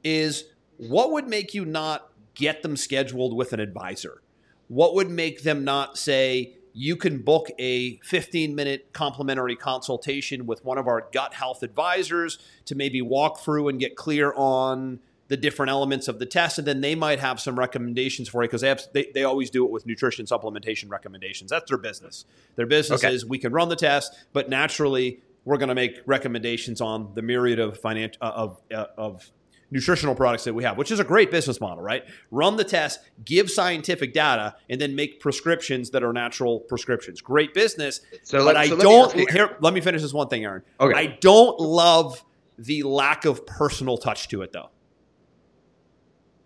[0.04, 0.44] Is
[0.76, 4.22] what would make you not get them scheduled with an advisor?
[4.68, 10.66] What would make them not say, you can book a 15 minute complimentary consultation with
[10.66, 15.38] one of our gut health advisors to maybe walk through and get clear on the
[15.38, 18.62] different elements of the test, and then they might have some recommendations for you because
[18.62, 21.50] they, have, they they always do it with nutrition supplementation recommendations.
[21.50, 22.26] That's their business.
[22.56, 23.14] Their business okay.
[23.14, 27.22] is we can run the test, but naturally we're going to make recommendations on the
[27.22, 29.32] myriad of financial uh, of uh, of
[29.72, 32.04] nutritional products that we have, which is a great business model, right?
[32.30, 37.22] Run the test, give scientific data, and then make prescriptions that are natural prescriptions.
[37.22, 38.02] Great business.
[38.22, 39.08] So but I so don't.
[39.08, 40.62] Let me, here, let me finish this one thing, Aaron.
[40.80, 40.98] Okay.
[40.98, 42.24] I don't love
[42.58, 44.70] the lack of personal touch to it, though.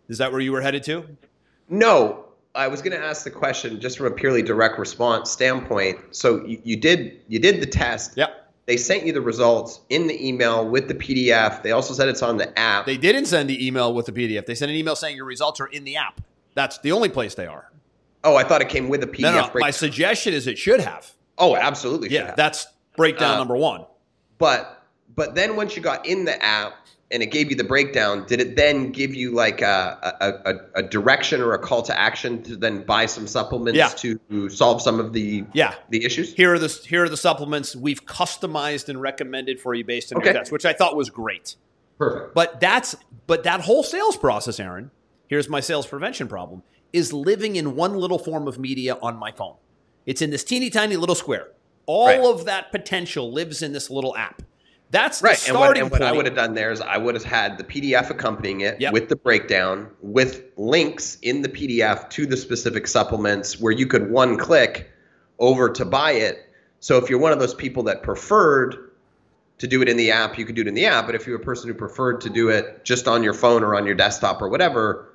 [0.07, 1.05] Is that where you were headed to?
[1.69, 5.99] No, I was going to ask the question just from a purely direct response standpoint.
[6.11, 8.17] So you, you did you did the test.
[8.17, 8.45] Yep.
[8.65, 11.63] They sent you the results in the email with the PDF.
[11.63, 12.85] They also said it's on the app.
[12.85, 14.45] They didn't send the email with the PDF.
[14.45, 16.19] They sent an email saying your results are in the app.
[16.53, 17.71] That's the only place they are.
[18.25, 19.21] Oh, I thought it came with a PDF.
[19.21, 19.51] No, no.
[19.55, 21.13] My suggestion is it should have.
[21.37, 22.09] Oh, absolutely.
[22.09, 22.67] Yeah, that's
[22.97, 23.85] breakdown uh, number one.
[24.37, 24.83] But
[25.15, 26.73] but then once you got in the app,
[27.11, 30.79] and it gave you the breakdown, did it then give you like a, a, a,
[30.79, 33.87] a direction or a call to action to then buy some supplements yeah.
[33.87, 36.33] to solve some of the yeah the issues?
[36.33, 40.17] Here are the here are the supplements we've customized and recommended for you based on
[40.17, 40.27] okay.
[40.27, 41.55] your test, which I thought was great.
[41.97, 42.35] Perfect.
[42.35, 44.91] But that's but that whole sales process, Aaron.
[45.27, 49.31] Here's my sales prevention problem: is living in one little form of media on my
[49.31, 49.55] phone.
[50.05, 51.49] It's in this teeny tiny little square.
[51.85, 52.19] All right.
[52.19, 54.41] of that potential lives in this little app.
[54.89, 55.37] That's right.
[55.47, 57.63] and what, and what I would have done there is I would have had the
[57.63, 58.93] PDF accompanying it yep.
[58.93, 64.09] with the breakdown, with links in the PDF to the specific supplements where you could
[64.09, 64.89] one click
[65.39, 66.49] over to buy it.
[66.79, 68.91] So if you're one of those people that preferred
[69.57, 71.05] to do it in the app, you could do it in the app.
[71.05, 73.75] But if you're a person who preferred to do it just on your phone or
[73.75, 75.09] on your desktop or whatever,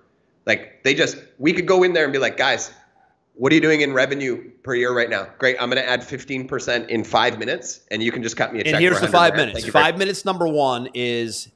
[0.45, 2.73] like they just, we could go in there and be like, guys,
[3.35, 5.27] what are you doing in revenue per year right now?
[5.39, 5.57] Great.
[5.61, 8.65] I'm going to add 15% in five minutes and you can just cut me a
[8.65, 8.75] check.
[8.75, 9.53] And here's the five grand.
[9.53, 9.69] minutes.
[9.71, 11.49] Five minutes number one is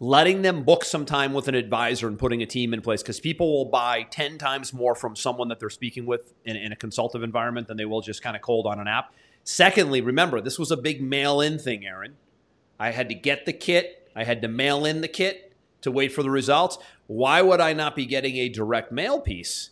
[0.00, 3.20] letting them book some time with an advisor and putting a team in place because
[3.20, 6.76] people will buy 10 times more from someone that they're speaking with in, in a
[6.76, 9.12] consultative environment than they will just kind of cold on an app.
[9.44, 12.16] Secondly, remember, this was a big mail in thing, Aaron.
[12.78, 16.12] I had to get the kit, I had to mail in the kit to wait
[16.12, 16.78] for the results.
[17.06, 19.70] Why would I not be getting a direct mail piece?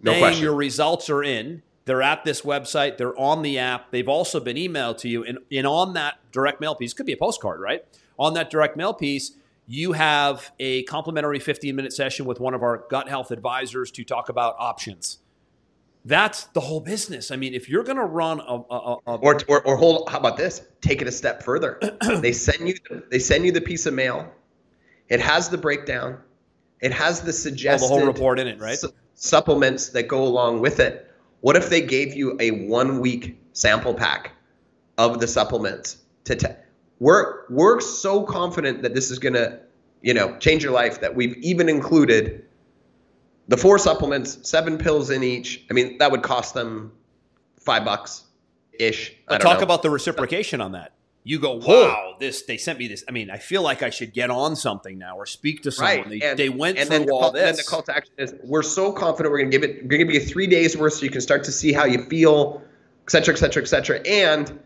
[0.00, 0.42] No question.
[0.42, 1.62] your results are in.
[1.84, 2.98] They're at this website.
[2.98, 3.90] They're on the app.
[3.90, 5.24] They've also been emailed to you.
[5.24, 7.84] And, and on that direct mail piece, could be a postcard, right?
[8.18, 9.32] On that direct mail piece,
[9.66, 14.04] you have a complimentary 15 minute session with one of our gut health advisors to
[14.04, 15.18] talk about options.
[16.04, 17.30] That's the whole business.
[17.30, 20.18] I mean, if you're going to run a, a, a or, or, or hold how
[20.18, 21.78] about this take it a step further
[22.20, 22.74] they send you
[23.10, 24.32] they send you the piece of mail
[25.08, 26.18] it has the breakdown
[26.80, 28.78] it has the oh, suggested the whole report in it, right?
[28.78, 33.36] su- supplements that go along with it what if they gave you a one week
[33.52, 34.30] sample pack
[34.96, 36.46] of the supplements to te-
[37.00, 39.58] we're we're so confident that this is going to
[40.02, 42.44] you know change your life that we've even included
[43.48, 46.92] the four supplements seven pills in each i mean that would cost them
[47.58, 48.24] five bucks
[48.78, 49.64] ish I But don't talk know.
[49.64, 50.92] about the reciprocation on that.
[51.24, 53.04] You go, wow, this they sent me this.
[53.06, 55.96] I mean, I feel like I should get on something now or speak to someone.
[55.96, 56.08] Right.
[56.08, 57.42] They, and, they went and through then the all call, this.
[57.42, 59.88] Then the call to action is we're so confident we're going to give it, we're
[59.88, 62.02] going to give you three days worth so you can start to see how you
[62.04, 62.62] feel,
[63.04, 64.00] et cetera, et cetera, et cetera.
[64.08, 64.58] And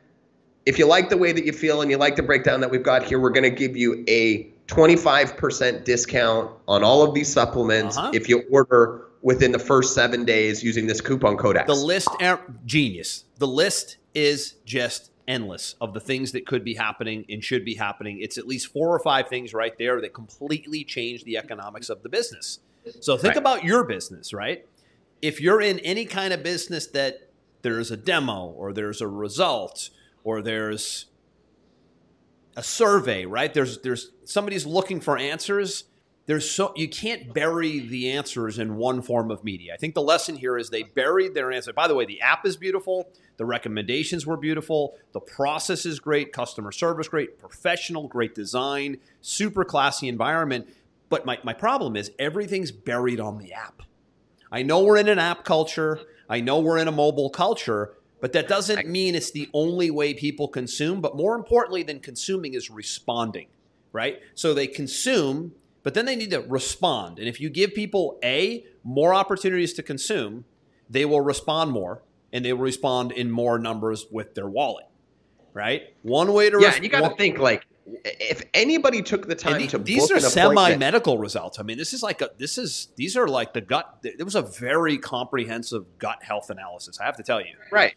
[0.65, 2.83] if you like the way that you feel and you like the breakdown that we've
[2.85, 7.97] got here, we're going to give you a 25% discount on all of these supplements
[7.97, 8.11] Uh-huh.
[8.15, 11.67] if you order within the first seven days using this coupon code X.
[11.67, 13.25] The list, Aaron- genius.
[13.39, 17.75] The list is just endless of the things that could be happening and should be
[17.75, 18.19] happening.
[18.21, 22.03] It's at least four or five things right there that completely change the economics of
[22.03, 22.59] the business.
[23.01, 23.37] So think Right.
[23.37, 24.67] about your business, right?
[25.21, 27.29] If you're in any kind of business that
[27.63, 29.91] there's a demo or there's a result
[30.25, 31.07] or there's
[32.57, 33.55] a survey, right?
[33.55, 35.85] There's there's somebody's looking for answers.
[36.27, 39.75] There's so you can't bury the answers in one form of media.
[39.75, 41.73] I think the lesson here is they buried their answer.
[41.73, 43.09] By the way, the app is beautiful.
[43.39, 44.97] The recommendations were beautiful.
[45.13, 46.33] The process is great.
[46.33, 47.39] Customer service great.
[47.39, 48.99] Professional, great design.
[49.21, 50.69] Super classy environment.
[51.09, 53.83] But my, my problem is everything's buried on the app.
[54.51, 55.99] I know we're in an app culture.
[56.29, 60.15] I know we're in a mobile culture, but that doesn't mean it's the only way
[60.15, 61.01] people consume.
[61.01, 63.49] But more importantly than consuming is responding,
[63.93, 64.21] right?
[64.35, 67.19] So they consume, but then they need to respond.
[67.19, 70.45] And if you give people A, more opportunities to consume,
[70.89, 74.87] they will respond more and they will respond in more numbers with their wallet,
[75.53, 75.95] right?
[76.03, 77.67] One way to yeah, you got to think like
[78.05, 81.59] if anybody took the time the- to these are semi-medical results.
[81.59, 83.99] I mean, this is like a this is these are like the gut.
[84.05, 87.01] It was a very comprehensive gut health analysis.
[87.01, 87.55] I have to tell you.
[87.71, 87.95] Right.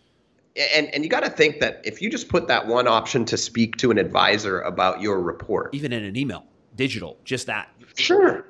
[0.57, 3.37] And and you got to think that if you just put that one option to
[3.37, 6.45] speak to an advisor about your report, Even in an email,
[6.75, 7.69] digital, just that.
[7.95, 8.45] sure.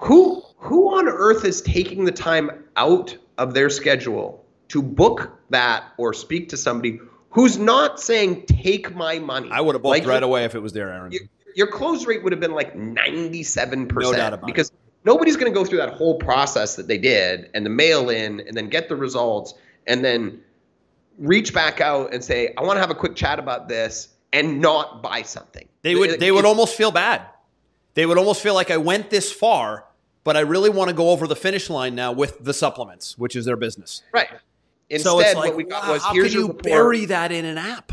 [0.00, 5.84] Who who on earth is taking the time out of their schedule to book that
[5.98, 6.98] or speak to somebody
[7.30, 9.48] who's not saying take my money?
[9.52, 11.12] I would have booked Like, right away if it was there, Aaron.
[11.12, 11.22] Your,
[11.54, 14.52] your close rate would have been like 97% No doubt about it.
[14.52, 14.72] because
[15.04, 18.40] nobody's going to go through that whole process that they did and the mail in
[18.40, 19.54] and then get the results
[19.86, 20.40] and then
[21.18, 24.60] reach back out and say, I want to have a quick chat about this and
[24.60, 25.68] not buy something.
[25.82, 27.22] They would It- they would it- almost feel bad.
[27.94, 29.84] They would almost feel like I went this far,
[30.24, 33.34] but I really want to go over the finish line now with the supplements, which
[33.36, 34.02] is their business.
[34.12, 34.28] right.
[34.90, 36.62] Instead, so it's like, what we got wow, was how here's can you report.
[36.64, 37.92] bury that in an app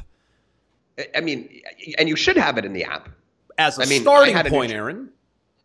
[1.13, 1.61] I mean,
[1.97, 3.09] and you should have it in the app.
[3.57, 5.09] as a I mean, starting point, nutri- Aaron?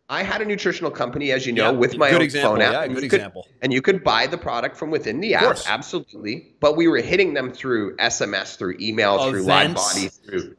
[0.09, 2.73] I had a nutritional company, as you know, Yeah, with my own example, phone app.
[2.73, 3.47] yeah, and good you could- example.
[3.63, 6.53] and you could buy the product from within the app, absolutely.
[6.59, 10.57] But we were hitting them through SMS, through email, through live body, through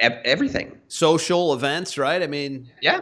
[0.00, 0.78] everything.
[0.88, 2.22] Social events, right?
[2.22, 3.00] I mean, Yeah.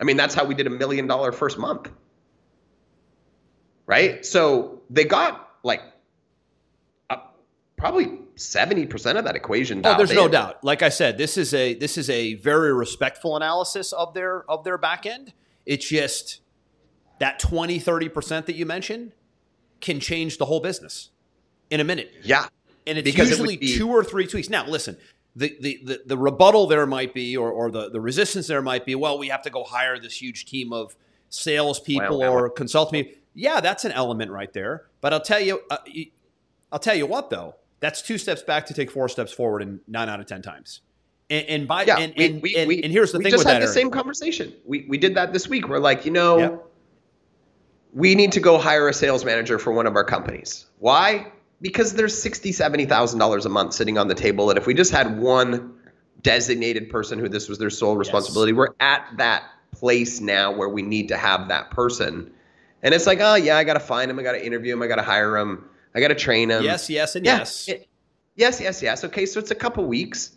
[0.00, 1.90] I mean, that's how we did a million dollar first month.
[3.86, 4.24] Right?
[4.24, 5.82] So they got like
[7.10, 7.16] uh,
[7.76, 9.82] probably 70% of that equation.
[9.84, 10.64] Oh, there's no doubt.
[10.64, 14.64] Like I said, this is a this is a very respectful analysis of their of
[14.64, 15.34] their back end.
[15.66, 16.40] It's just
[17.18, 19.12] that 20, 30% that you mentioned
[19.80, 21.10] can change the whole business
[21.68, 22.12] in a minute.
[22.22, 22.46] Yeah.
[22.90, 24.50] And it's Because usually would be- two or three tweaks.
[24.50, 24.96] Now, listen,
[25.36, 28.84] the, the, the, the rebuttal there might be, or, or the, the resistance there might
[28.84, 30.96] be, well, we have to go hire this huge team of
[31.28, 32.32] salespeople wow.
[32.32, 33.14] or consult me.
[33.34, 34.86] Yeah, that's an element right there.
[35.00, 35.76] But I'll tell you, uh,
[36.72, 39.80] I'll tell you what though, That's two steps back to take four steps forward in
[39.86, 40.80] nine out of 10 times.
[41.30, 43.30] And, and by Yeah, and, we- and, we- and, we- and here's the we thing
[43.30, 43.74] just with had the Aaron.
[43.74, 44.52] same conversation.
[44.66, 45.68] We we did that this week.
[45.68, 46.64] We're like, you know, Yep.
[47.94, 50.66] we need to go hire a sales manager for one of our companies.
[50.80, 51.30] Why?
[51.62, 54.74] Because there's sixty, seventy thousand dollars a month sitting on the table, and if we
[54.74, 55.74] just had one
[56.22, 60.82] designated person who this was their sole responsibility, we're at that place now where we
[60.82, 62.30] need to have that person.
[62.82, 64.82] And it's like, oh yeah, I got to find him, I got to interview him,
[64.82, 66.64] I got to hire him, I got to train him.
[66.64, 67.68] Yes, yes, and Yeah, yes.
[67.68, 67.88] it-
[68.36, 69.04] yes, yes, yes.
[69.04, 70.32] Okay, so it's a couple weeks,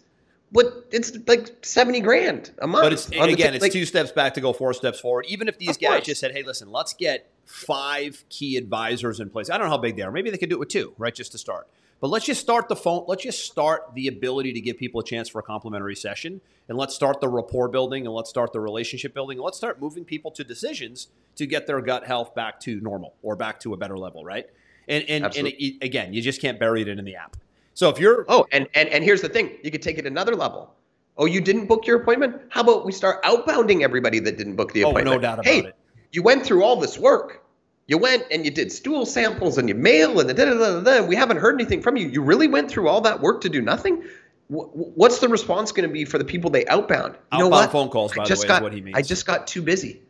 [0.54, 2.84] but it's like seventy grand a month.
[2.84, 5.26] But it's again, t- it's like- two steps back to go four steps forward.
[5.28, 6.06] Even if these guys course.
[6.06, 9.80] just said, "Hey, listen, let's get five key advisors in place." I don't know how
[9.80, 10.12] big they are.
[10.12, 11.68] Maybe they could do it with two, right, just to start.
[12.00, 13.06] But let's just start the phone.
[13.08, 16.78] Let's just start the ability to give people a chance for a complimentary session, and
[16.78, 20.06] let's start the rapport building, and let's start the relationship building, and let's start moving
[20.06, 23.78] people to decisions to get their gut health back to normal or back to a
[23.78, 24.48] better level, right?
[24.88, 27.38] And and, and it, again, you just can't bury it in the app.
[27.74, 30.36] So if you're Oh, and, and and here's the thing: you could take it another
[30.36, 30.74] level.
[31.18, 32.42] Oh, you didn't book your appointment?
[32.50, 35.08] How about we start outbounding everybody that didn't book the appointment?
[35.08, 35.50] Oh, no doubt about it.
[35.64, 35.76] hey, it.
[36.12, 37.44] You went through all this work.
[37.88, 41.02] You went and you did stool samples and you mail and da da da da.
[41.02, 41.06] da.
[41.06, 42.08] We haven't heard anything from you.
[42.08, 44.04] You really went through all that work to do nothing.
[44.48, 47.16] Wh- What's the response going to be for the people they outbound?
[47.34, 47.72] You know Outbound what?
[47.72, 48.96] phone calls, I by the just way, is got, what he means.
[48.98, 50.02] I just got too busy.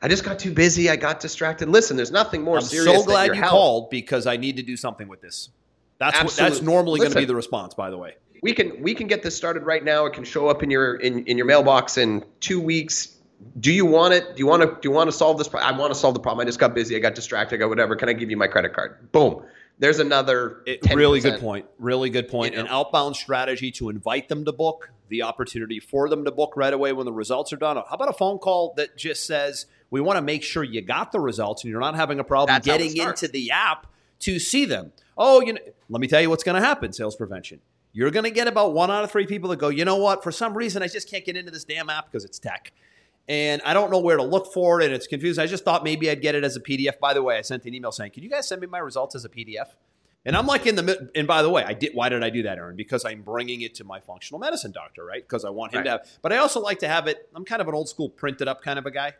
[0.00, 0.88] I just got too busy.
[0.88, 1.68] I got distracted.
[1.68, 3.50] Listen, there's nothing more I'm serious so than glad you health.
[3.50, 5.50] called because I need to do something with this.
[5.98, 7.74] That's what, that's normally going to be the response.
[7.74, 10.06] By the way, we can we can get this started right now.
[10.06, 13.16] It can show up in your in, in your mailbox in two weeks.
[13.58, 14.36] Do you want it?
[14.36, 15.48] Do you want to do you want to solve this?
[15.48, 16.44] pro- I want to solve the problem.
[16.44, 16.96] I just got busy.
[16.96, 17.56] I got distracted.
[17.56, 17.96] I got whatever.
[17.96, 19.10] Can I give you my credit card?
[19.12, 19.42] Boom.
[19.80, 20.62] There's another.
[20.66, 21.66] It- really good point.
[21.78, 22.52] Really good point.
[22.52, 22.64] You know?
[22.64, 26.72] An outbound strategy to invite them to book, the opportunity for them to book right
[26.72, 27.76] away when the results are done.
[27.76, 31.12] How about a phone call that just says, "We want to make sure you got
[31.12, 33.86] the results and you're not having a problem That's getting into the app
[34.20, 36.92] to see them." Oh, you know, let me tell you what's going to happen.
[36.92, 37.60] Sales prevention.
[37.92, 40.22] You're going to get about one out of three people that go, you know what?
[40.22, 42.72] For some reason, I just can't get into this damn app because it's tech.
[43.28, 45.42] And I don't know where to look for it, and it's confusing.
[45.42, 46.98] I just thought maybe I'd get it as a PDF.
[46.98, 49.14] By the way, I sent an email saying, "Can you guys send me my results
[49.14, 49.66] as a PDF?"
[50.24, 51.94] And I'm like in the mid- and by the way, I did.
[51.94, 52.76] Why did I do that, Aaron?
[52.76, 55.22] Because I'm bringing it to my functional medicine doctor, right?
[55.22, 56.08] Because I want him to have.
[56.22, 57.28] But I also like to have it.
[57.34, 59.12] I'm kind of an old school printed up kind of a guy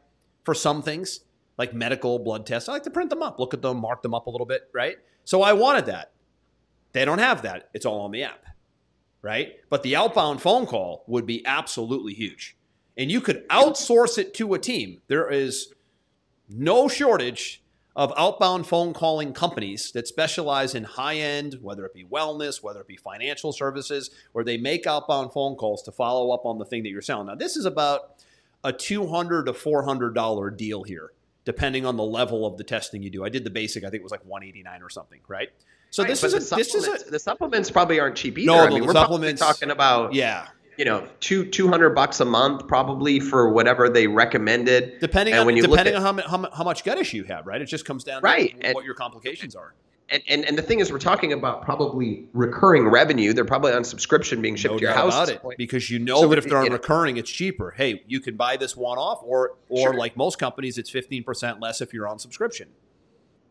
[0.44, 1.20] for some things,
[1.58, 2.68] like medical blood tests.
[2.68, 4.70] I like to print them up, look at them, mark them up a little bit,
[4.72, 4.96] right?
[5.24, 6.12] So I wanted that.
[6.92, 7.68] They don't have that.
[7.74, 8.46] It's all on the app,
[9.20, 9.56] right?
[9.68, 12.56] But the outbound phone call would be absolutely huge,
[12.96, 15.02] and you could outsource it to a team.
[15.08, 15.74] There is
[16.48, 17.62] no shortage
[17.94, 22.80] of outbound phone calling companies that specialize in high end, whether it be wellness, whether
[22.80, 26.64] it be financial services, where they make outbound phone calls to follow up on the
[26.64, 27.26] thing that you're selling.
[27.26, 28.22] Now, this is about
[28.62, 31.10] a 200 to $400 deal here,
[31.48, 33.24] depending on the level of the testing you do.
[33.24, 35.48] I did the basic, I think it was like 189 or something, right?
[35.88, 38.52] So Right, this is a, this is a the supplements probably aren't cheap either.
[38.52, 40.48] No, I the mean, we're probably supplements- talking about yeah.
[40.76, 45.00] you know two two hundred bucks a month probably for whatever they recommended.
[45.00, 47.24] Depending And on when you depending at- on how, how, how much gut issue you
[47.24, 47.62] have, right?
[47.62, 49.72] It just comes down Right, to and- what your complications are.
[50.10, 53.34] And, and and the thing is, we're talking about probably recurring revenue.
[53.34, 55.12] They're probably on subscription being shipped no to your house.
[55.14, 57.72] about it because you know So that if they're on know- recurring, it's cheaper.
[57.76, 59.94] Hey, you can buy this one off, or or Sure.
[59.94, 62.68] like most companies, it's fifteen percent less if you're on subscription.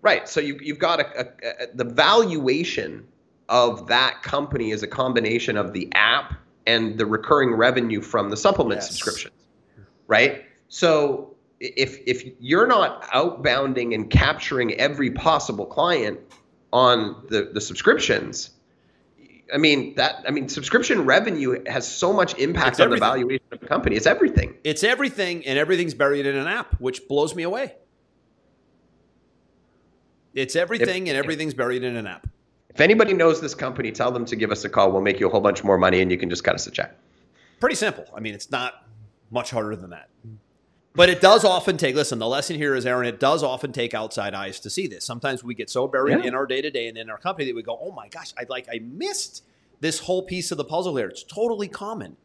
[0.02, 0.28] Right.
[0.28, 3.06] So you, you've got a, a, a, the valuation
[3.50, 6.34] of that company is a combination of the app
[6.66, 8.88] and the recurring revenue from the supplement Yes.
[8.90, 9.36] subscriptions.
[10.08, 10.46] Right.
[10.70, 16.20] So if if you're not outbounding and capturing every possible client
[16.74, 18.52] on the, the subscriptions,
[19.54, 23.46] I mean that I mean subscription revenue has so much impact It's on the valuation
[23.52, 23.96] of the company.
[23.96, 24.56] It's everything.
[24.64, 27.76] It's everything, and everything's buried in an app, which blows me away.
[30.34, 32.28] It's everything, and everything's buried in an app.
[32.78, 34.92] If anybody knows this company, tell them to give us a call.
[34.92, 36.72] We'll make you a whole bunch more money and you can just cut us a
[36.72, 36.96] check.
[37.60, 38.06] Pretty simple.
[38.16, 38.86] I mean, it's not
[39.32, 40.10] much harder than that.
[40.98, 43.94] But it does often take, listen, the lesson here is, Aaron, it does often take
[43.94, 45.06] outside eyes to see this.
[45.06, 46.28] Sometimes we get so buried Yeah.
[46.30, 48.34] in our day to day and in our company that we go, oh my gosh,
[48.36, 49.44] I like, I missed
[49.80, 51.08] this whole piece of the puzzle here.
[51.08, 52.18] It's totally common.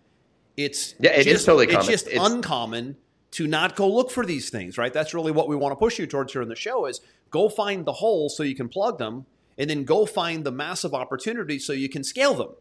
[0.57, 1.91] It's Yeah, it is just, totally It's common.
[1.91, 2.97] just It's- uncommon
[3.33, 4.93] to not go look for these things, right?
[4.93, 7.51] That's really what we want to push you towards here in the show is go
[7.51, 9.27] find the holes so you can plug them
[9.59, 12.53] and then go find the massive opportunities so you can scale them.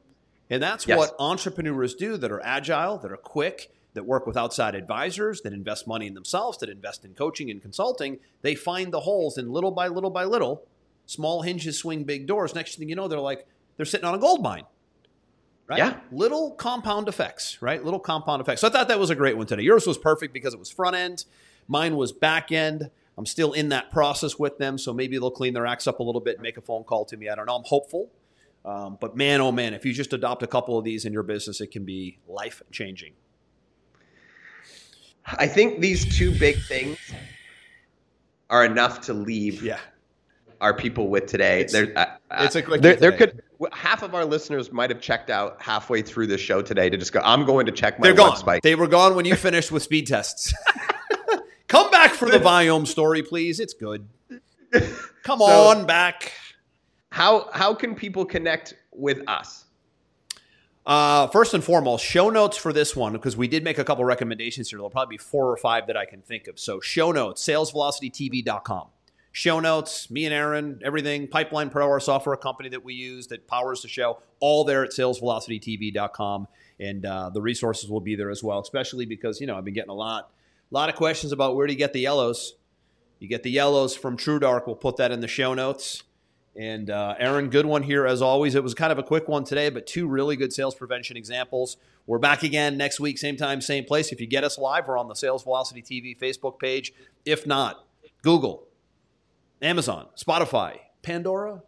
[0.49, 0.97] And that's Yes.
[0.97, 5.53] what entrepreneurs do that are agile, that are quick, that work with outside advisors, that
[5.53, 8.19] invest money in themselves, that invest in coaching and consulting.
[8.41, 10.63] They find the holes and little by little by little,
[11.05, 12.55] small hinges swing big doors.
[12.55, 13.45] Next thing you know, they're like,
[13.77, 14.63] they're sitting on a gold mine.
[15.67, 15.79] Right?
[15.79, 15.97] Yeah.
[16.11, 17.83] Little compound effects, right?
[17.83, 18.61] Little compound effects.
[18.61, 19.63] So I thought that was a great one today.
[19.63, 21.25] Yours was perfect because it was front end.
[21.67, 22.89] Mine was back end.
[23.17, 26.03] I'm still in that process with them, so maybe they'll clean their acts up a
[26.03, 27.29] little bit and make a phone call to me.
[27.29, 27.55] I don't know.
[27.55, 28.09] I'm hopeful.
[28.63, 31.23] Um, but man, oh man, if you just adopt a couple of these in your
[31.23, 33.13] business, it can be life changing.
[35.25, 36.97] I think these two big things
[38.49, 39.79] are enough to leave Yeah.
[40.59, 41.61] our people with today.
[41.61, 42.05] It's- There, uh,
[42.43, 43.41] it's a quick there, there could
[43.73, 47.13] half of our listeners might have checked out halfway through the show today to just
[47.13, 47.21] go.
[47.23, 48.31] I'm going to check my They're gone.
[48.35, 48.61] website.
[48.61, 50.51] They were gone when you finished with speed tests.
[51.67, 53.59] Come back for the Viome story, please.
[53.59, 54.07] It's good.
[55.23, 56.31] Come So- on back.
[57.11, 59.65] how how can people connect with us?
[60.85, 64.03] Uh, first and foremost, show notes for this one because we did make a couple
[64.03, 64.77] recommendations here.
[64.77, 66.59] There'll probably be four or five that I can think of.
[66.59, 68.87] So, show notes, salesvelocitytv.com.
[69.33, 73.47] Show notes, me and Aaron, everything, Pipeline Pro, our software company that we use that
[73.47, 76.47] powers the show, all there at salesvelocitytv.com.
[76.79, 79.75] And uh, the resources will be there as well, especially because, you know, I've been
[79.75, 80.31] getting a lot,
[80.69, 82.55] a lot of questions about where do you get the yellows.
[83.19, 84.65] You get the yellows from TrueDark.
[84.65, 86.03] We'll put that in the show notes.
[86.55, 88.55] And uh, Aaron, good one here as always.
[88.55, 91.77] It was kind of a quick one today, but two really good sales prevention examples.
[92.05, 94.11] We're back again next week, same time, same place.
[94.11, 96.93] If you get us live, we're on the Sales Velocity TV Facebook page.
[97.25, 97.85] If not,
[98.21, 98.67] Google,
[99.61, 101.61] Amazon, Spotify, Pandora,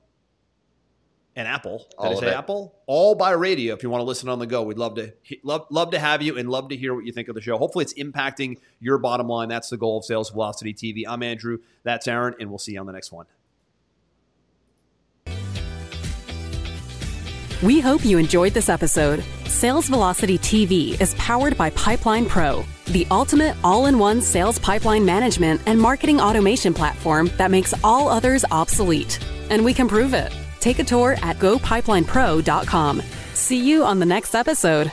[1.35, 1.77] and Apple.
[1.77, 2.33] Did All I say it.
[2.33, 2.75] Apple?
[2.85, 3.73] All by radio.
[3.73, 5.13] If you want to listen on the go, we'd love to
[5.43, 7.57] love love to have you and love to hear what you think of the show.
[7.57, 9.49] Hopefully, it's impacting your bottom line.
[9.49, 11.03] That's the goal of Sales Velocity TV.
[11.07, 11.59] I'm Andrew.
[11.83, 13.25] That's Aaron, and we'll see you on the next one.
[17.63, 19.23] We hope you enjoyed this episode.
[19.45, 25.05] Sales Velocity TV is powered by Pipeline Pro, the ultimate all in one sales pipeline
[25.05, 29.17] management and marketing automation platform that makes all others obsolete.
[29.49, 30.35] And we can prove it.
[30.59, 33.01] Take a tour at gopipelinepro.com.
[33.33, 34.91] See you on the next episode.